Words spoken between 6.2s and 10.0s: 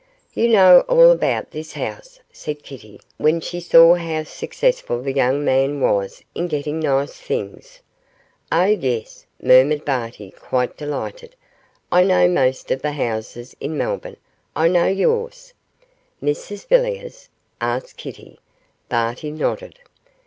in getting nice things. 'Oh, yes,' murmured